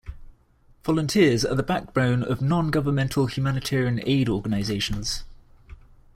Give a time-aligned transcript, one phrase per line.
[0.83, 5.25] Volunteers are the backbone of non-governmental humanitarian aid organizations.